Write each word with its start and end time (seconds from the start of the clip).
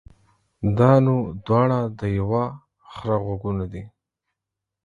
دا 0.77 0.91
نو 1.05 1.15
دواړه 1.45 1.79
د 1.99 2.01
يوه 2.19 2.43
خره 2.93 3.17
غوږونه 3.23 3.65
دي. 3.71 3.83